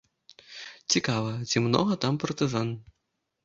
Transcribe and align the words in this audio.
Цікава, 0.95 1.31
ці 1.51 1.65
многа 1.67 2.01
там 2.07 2.21
партызан? 2.27 2.77